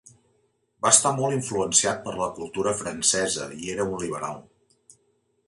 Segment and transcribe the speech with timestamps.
[0.85, 4.43] Va estar molt influenciat per la cultura francesa i era un liberal.